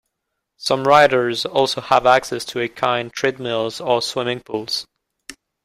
[0.57, 4.87] Some riders also have access to equine treadmills or swimming pools.